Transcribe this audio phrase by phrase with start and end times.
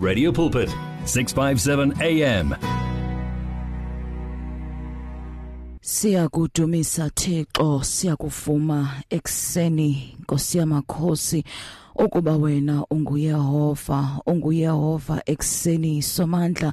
[0.00, 0.70] Radio Pulpit,
[1.04, 2.54] 657 AM.
[5.82, 11.44] Siyakudumisa Thixo siyakuvuma ekseni Nkosi yamakhosi
[12.04, 16.72] ukuba wena unguyehova unguyehova ekseni somandla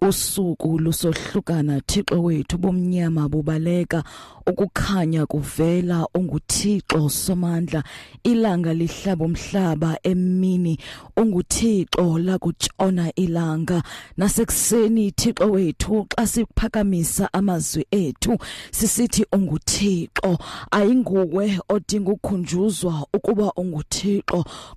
[0.00, 4.04] usuku lusohlukana Thixo wethu bomnyama bubaleka
[4.46, 7.84] ukukhanya kuvela unguThixo somandla
[8.24, 10.78] ilanga lihlaba umhlaba emini
[11.16, 13.82] unguThixo la kutshona ilanga.
[14.16, 18.38] Nasekuseni Thixo wethu xa siphakamisa amazwi ethu
[18.70, 20.38] sisithi unguThixo
[20.70, 24.07] ayinguwe odinga ukukhunjuzwa ukuba unguThixo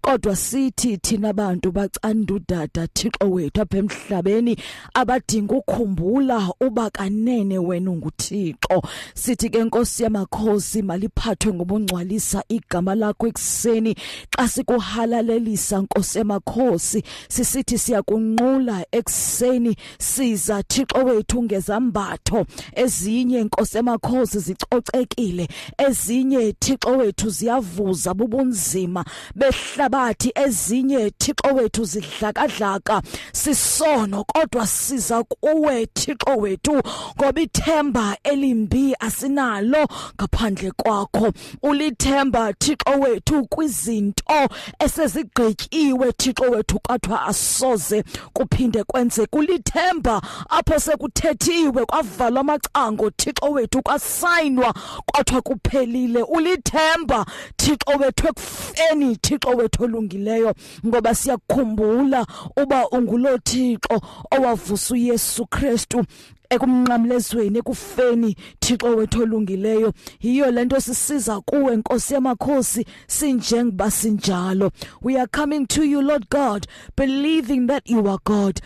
[0.02, 4.58] kodwa sithi thina bantu bacanda udada Thixo wethu apha emhlabeni
[4.94, 8.82] abadinga ukukhumbula uba kanene wena unguThixo.
[9.14, 13.96] Sithi ke Nkosi yamakhosi maliphathwe ngobungcwalisa igama lakho ekseni
[14.36, 22.46] xa sikuhalalelisa Nkosi yamakhosi sisithi siyakunqula ekseni siza Thixo wethu ngezambatho.
[22.76, 25.48] Ezinye Nkosi yamakhosi zicocekile.
[25.78, 29.06] Ezinye Thixo wethu ziyavuza bubunzima.
[29.36, 33.02] Behlabathi ezinye Thixo wethu zidlakadlaka.
[33.34, 36.82] Sisono kodwa siza kuwe Thixo wethu
[37.18, 41.32] ngoba ithemba elimbi asinalo ngaphandle kwakho.
[41.64, 44.50] Ulithemba Thixo wethu kwizinto
[44.80, 49.26] esezigqityiwe Thixo wethu kwathwa asoze kuphinde kwenze.
[49.26, 54.74] Kulithemba apho sekuthethiwe kwavalwa amacango Thixo wethu kwasayinwa
[55.06, 56.24] kwathwa kuphelile.
[56.24, 57.26] Ulithemba
[57.58, 60.54] Thixo wethu ekufeni Thixo wethu olungileyo?
[60.86, 62.26] Ngoba siyakukhumbula
[62.64, 66.06] uba ungulo Thixo owavusa uYesu Kristu
[66.50, 68.36] ekumnqamlezweni ekufeni.
[68.60, 72.86] Thixo wethu olungileyo yiyo lento sisiza kuwe Nkosi yamakhosi.
[73.08, 74.72] Sinjengoba sinjalo.
[75.02, 78.62] We are coming to you Lord God believing that you are God.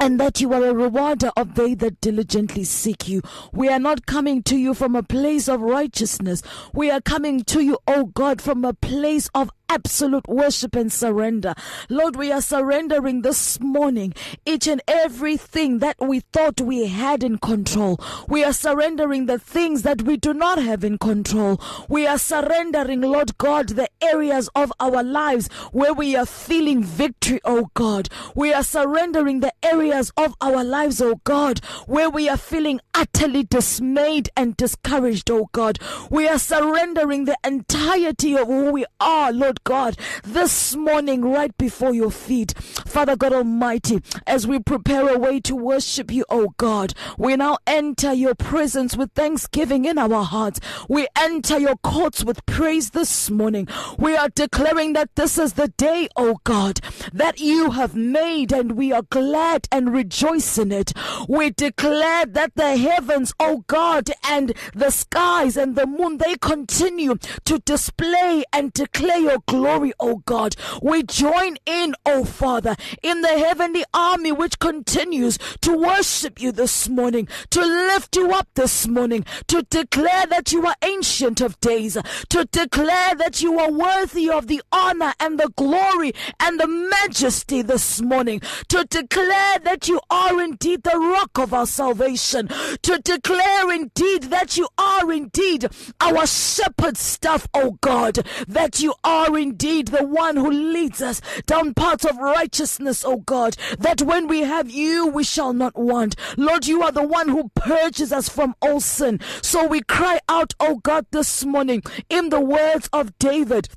[0.00, 3.20] And that you are a rewarder of they that diligently seek you.
[3.52, 6.42] We are not coming to you from a place of righteousness.
[6.72, 11.54] We are coming to you, O God, from a place of absolute worship and surrender.
[11.88, 14.12] Lord, we are surrendering this morning
[14.44, 18.00] each and everything that we thought we had in control.
[18.28, 21.60] We are surrendering the things that we do not have in control.
[21.88, 27.40] We are surrendering, Lord God, the areas of our lives where we are feeling victory,
[27.44, 28.08] oh God.
[28.34, 33.44] We are surrendering the areas of our lives, oh God, where we are feeling utterly
[33.44, 35.78] dismayed and discouraged, oh God.
[36.10, 41.94] We are surrendering the entirety of who we are, Lord God, this morning right before
[41.94, 42.54] your feet.
[42.58, 47.58] Father God Almighty, as we prepare a way to worship you, oh God, we now
[47.66, 50.60] enter your presence with thanksgiving in our hearts.
[50.88, 53.68] We enter your courts with praise this morning.
[53.98, 56.80] We are declaring that this is the day, oh God,
[57.12, 60.92] that you have made and we are glad and rejoice in it.
[61.28, 67.16] We declare that the heavens, oh God, and the skies and the moon, they continue
[67.44, 70.54] to display and declare your glory, O God.
[70.80, 76.88] We join in, O Father, in the heavenly army which continues to worship you this
[76.88, 81.98] morning, to lift you up this morning, to declare that you are ancient of days,
[82.28, 87.60] to declare that you are worthy of the honor and the glory and the majesty
[87.60, 92.46] this morning, to declare that you are indeed the rock of our salvation,
[92.82, 95.66] to declare indeed that you are indeed
[96.00, 101.74] our shepherd staff, O God, that you are indeed the one who leads us down
[101.74, 106.14] paths of righteousness, O God, that when we have you, we shall not want.
[106.36, 109.20] Lord, you are the one who purges us from all sin.
[109.42, 113.68] So we cry out, O God, this morning in the words of David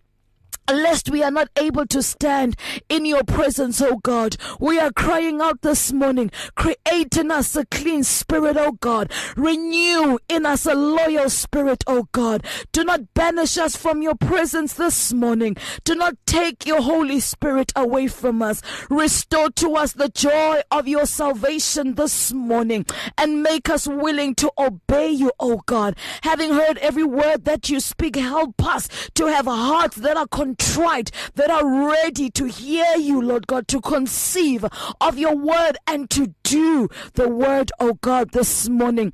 [0.71, 2.55] lest we are not able to stand
[2.89, 4.37] in your presence, oh God.
[4.59, 9.11] We are crying out this morning, create in us a clean spirit, oh God.
[9.35, 12.45] Renew in us a loyal spirit, oh God.
[12.71, 15.55] Do not banish us from your presence this morning.
[15.83, 18.61] Do not take your Holy Spirit away from us.
[18.89, 22.85] Restore to us the joy of your salvation this morning
[23.17, 25.97] and make us willing to obey you, O God.
[26.21, 31.11] Having heard every word that you speak, help us to have hearts that are contrite,
[31.35, 34.65] that are ready to hear you, Lord God, to conceive
[35.01, 39.13] of your word and to do the word, oh God, this morning.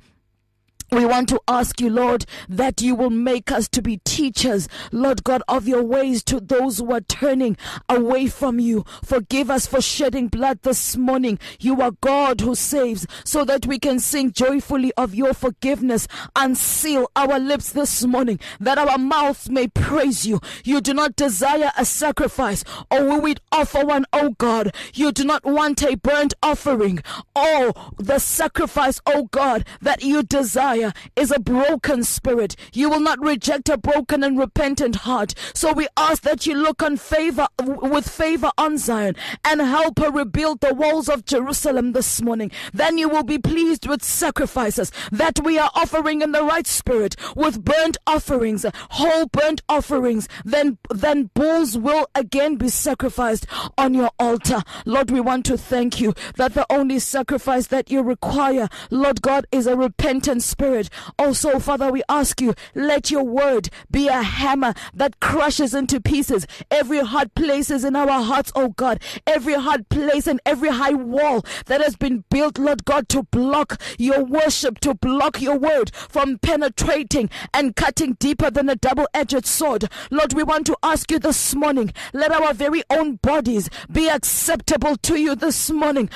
[0.92, 5.22] We want to ask you, Lord, that you will make us to be teachers, Lord
[5.22, 7.56] God, of your ways to those who are turning
[7.88, 8.84] away from you.
[9.04, 11.38] Forgive us for shedding blood this morning.
[11.60, 16.58] You are God who saves, so that we can sing joyfully of your forgiveness and
[16.58, 20.40] seal our lips this morning, that our mouths may praise you.
[20.64, 24.74] You do not desire a sacrifice, or we offer one, O God?
[24.94, 27.00] You do not want a burnt offering,
[27.36, 30.79] or the sacrifice, O God, that you desire
[31.16, 32.56] is a broken spirit.
[32.72, 35.34] You will not reject a broken and repentant heart.
[35.54, 40.10] So we ask that you look on favor with favor on Zion and help her
[40.10, 42.50] rebuild the walls of Jerusalem this morning.
[42.72, 47.16] Then you will be pleased with sacrifices that we are offering in the right spirit
[47.36, 50.28] with burnt offerings, whole burnt offerings.
[50.44, 53.46] Then then bulls will again be sacrificed
[53.76, 54.62] on your altar.
[54.84, 59.46] Lord, we want to thank you that the only sacrifice that you require, Lord God,
[59.52, 60.88] is a repentant spirit Spirit.
[61.18, 66.46] Also, Father, we ask you, let your word be a hammer that crushes into pieces
[66.70, 71.44] every hard places in our hearts, oh God, every hard place and every high wall
[71.66, 76.38] that has been built, Lord God, to block your worship, to block your word from
[76.38, 79.88] penetrating and cutting deeper than a double edged sword.
[80.12, 84.94] Lord, we want to ask you this morning, let our very own bodies be acceptable
[84.98, 86.08] to you this morning.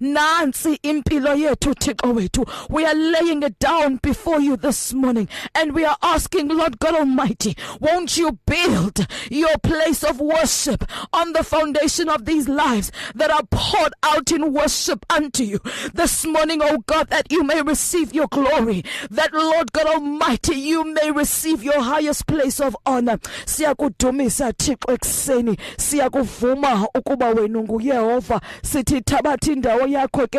[0.00, 1.36] Nansi impilo
[1.74, 2.48] Thixo wethu.
[2.70, 6.94] We are laying it down before you this morning and we are asking, Lord God
[6.94, 13.30] Almighty, won't you build your place of worship on the foundation of these lives that
[13.30, 15.60] are poured out in worship unto you
[15.94, 20.84] this morning, oh God, that you may receive your glory, that Lord God Almighty, you
[20.84, 23.18] may receive your highest place of honor.
[23.46, 30.38] Siyakudumisa Thixo ekuseni, siyakuvuma ukuba wena unguyehova, sithi thabatha indawo yakho ke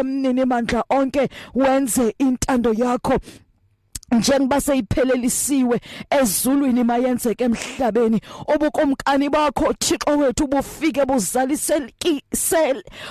[0.90, 1.23] onke
[1.56, 3.20] wenze intando yakho
[4.12, 5.80] njengoba seyiphelelisiwe
[6.10, 8.22] ezulwini mayenzeke emhlabeni.
[8.56, 12.24] Ubukomkani bakho Thixo wethu bufike buzaliseki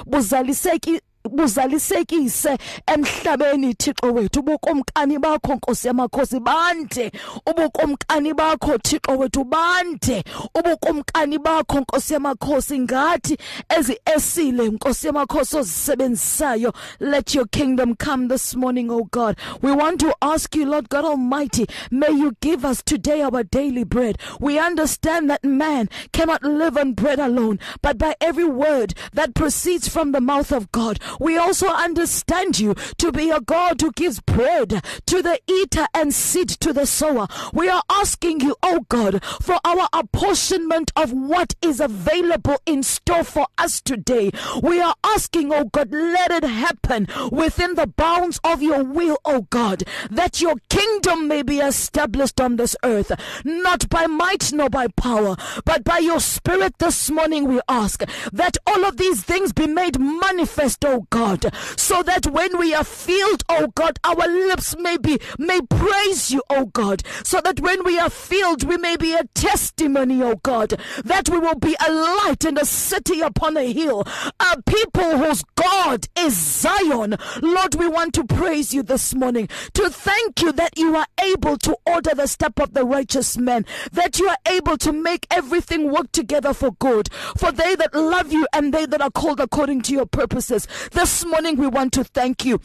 [0.06, 4.40] buzaliseki buzalisekise emhlabeni Thixo wethu.
[4.40, 7.12] Ubukomkani bakho Nkosi yamakhosi bande.
[7.46, 10.24] Ubukomkani bakho Thixo wethu bande.
[10.54, 13.36] Ubukomkani bakho Nkosi yamakhosi ngathi
[13.78, 16.72] ezi esile Nkosi yamakhosi ozisebenzisayo.
[17.00, 19.36] Let your kingdom come this morning oh God.
[19.60, 23.84] We want to ask you Lord God Almighty may you give us today our daily
[23.84, 24.18] bread.
[24.40, 29.88] We understand that man cannot live on bread alone but by every word that proceeds
[29.88, 34.20] from the mouth of God we also understand you to be a God who gives
[34.20, 37.26] bread to the eater and seed to the sower.
[37.52, 43.24] We are asking you, oh God, for our apportionment of what is available in store
[43.24, 44.30] for us today.
[44.62, 49.42] We are asking, oh God, let it happen within the bounds of your will, oh
[49.50, 53.12] God, that your kingdom may be established on this earth,
[53.44, 58.56] not by might nor by power, but by your spirit this morning we ask that
[58.66, 63.42] all of these things be made manifest, oh God, so that when we are filled,
[63.48, 67.98] oh God, our lips may be may praise you, oh God, so that when we
[67.98, 72.44] are filled, we may be a testimony, oh God, that we will be a light
[72.44, 74.04] in a city upon a hill,
[74.40, 77.16] a people whose God is Zion.
[77.40, 81.56] Lord, we want to praise you this morning, to thank you that you are able
[81.58, 85.90] to order the step of the righteous man, that you are able to make everything
[85.90, 89.82] work together for good, for they that love you and they that are called according
[89.82, 90.66] to your purposes.
[90.92, 92.60] This morning we want to thank you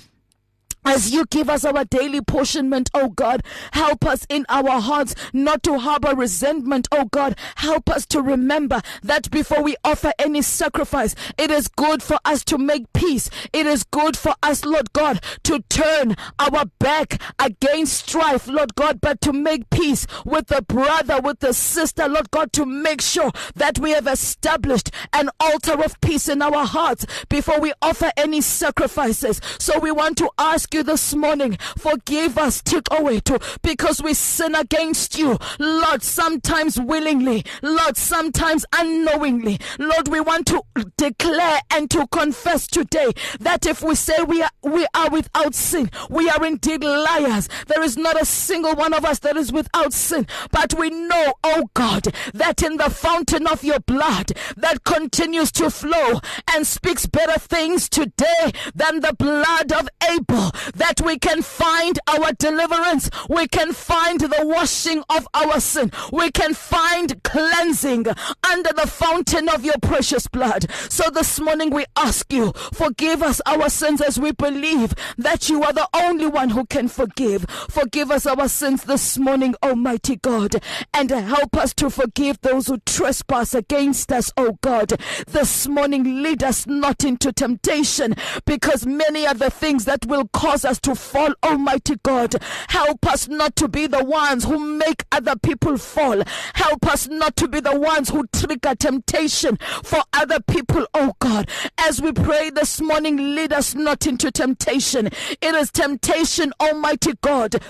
[0.88, 3.44] as you give us our daily portionment, oh God,
[3.74, 7.38] help us in our hearts not to harbor resentment, oh God.
[7.58, 12.44] Help us to remember that before we offer any sacrifice, it is good for us
[12.46, 13.30] to make peace.
[13.52, 19.02] It is good for us, Lord God, to turn our back against strife, Lord God,
[19.02, 23.32] but to make peace with the brother, with the sister, Lord God, to make sure
[23.56, 28.40] that we have established an altar of peace in our hearts before we offer any
[28.40, 29.42] sacrifices.
[29.60, 34.14] So we want to ask you you this morning, forgive us, Thixo wethu, because we
[34.14, 39.60] sin against you, Lord, sometimes willingly, Lord, sometimes unknowingly.
[39.80, 40.62] Lord, we want to
[40.98, 45.90] declare and to confess today that if we say we are we are without sin,
[46.10, 47.50] we are indeed liars.
[47.66, 51.34] There is not a single one of us that is without sin, but we know,
[51.44, 56.20] oh God, that in the fountain of your blood that continues to flow
[56.54, 62.32] and speaks better things today than the blood of Abel that we can find our
[62.34, 63.10] deliverance.
[63.30, 65.92] We can find the washing of our sin.
[66.12, 68.08] We can find cleansing
[68.50, 70.72] under the fountain of your precious blood.
[70.90, 75.64] So this morning we ask you, forgive us our sins as we believe that you
[75.64, 77.46] are the only one who can forgive.
[77.70, 80.56] Forgive us our sins this morning, Almighty God,
[80.94, 84.94] and help us to forgive those who trespass against us, oh God.
[85.28, 90.47] This morning, lead us not into temptation because many are the things that will cause
[90.48, 92.36] us to fall, Almighty God.
[92.70, 96.24] Help us not to be the ones who make other people fall.
[96.54, 101.50] Help us not to be the ones who trigger temptation for other people, oh God.
[101.78, 105.08] As we pray this morning, lead us not into temptation.
[105.08, 107.62] It is temptation, Almighty God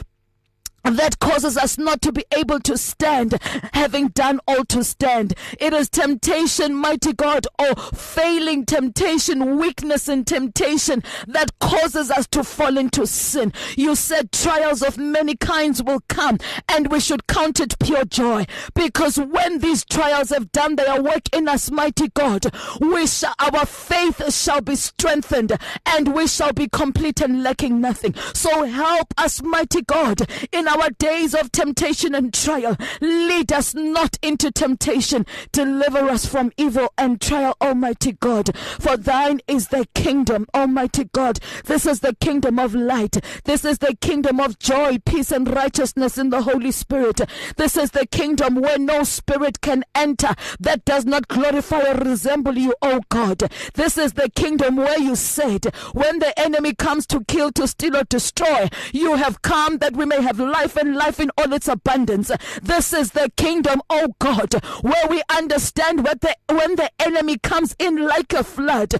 [0.91, 3.37] that causes us not to be able to stand,
[3.73, 5.33] having done all to stand.
[5.59, 12.43] It is temptation, mighty God, or failing temptation, weakness in temptation that causes us to
[12.43, 13.53] fall into sin.
[13.75, 16.37] You said trials of many kinds will come,
[16.69, 21.33] and we should count it pure joy because when these trials have done their work
[21.33, 22.45] in us, mighty God,
[22.79, 28.13] we shall, our faith shall be strengthened and we shall be complete and lacking nothing.
[28.33, 32.77] So help us, mighty God, in our our days of temptation and trial.
[33.01, 35.25] Lead us not into temptation.
[35.51, 38.55] Deliver us from evil and trial, Almighty God.
[38.79, 41.39] For thine is the kingdom, Almighty God.
[41.65, 43.17] This is the kingdom of light.
[43.45, 47.21] This is the kingdom of joy, peace, and righteousness in the Holy Spirit.
[47.55, 52.57] This is the kingdom where no spirit can enter that does not glorify or resemble
[52.57, 53.51] you, O God.
[53.73, 57.95] This is the kingdom where you said, when the enemy comes to kill, to steal,
[57.97, 61.53] or destroy, you have come that we may have life life and life in all
[61.53, 62.29] its abundance.
[62.61, 67.73] This is the kingdom, oh God, where we understand what the, when the enemy comes
[67.79, 68.95] in like a flood,